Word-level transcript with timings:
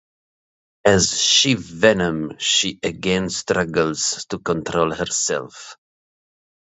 As 0.83 1.15
She-Venom 1.23 2.39
she 2.39 2.79
again 2.81 3.29
struggles 3.29 4.25
to 4.31 4.39
control 4.39 4.95
herself. 4.95 5.77